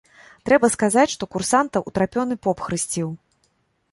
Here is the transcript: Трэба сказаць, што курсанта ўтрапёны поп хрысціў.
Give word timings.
Трэба 0.49 0.69
сказаць, 0.75 1.09
што 1.15 1.27
курсанта 1.35 1.83
ўтрапёны 1.91 2.35
поп 2.45 2.57
хрысціў. 2.69 3.15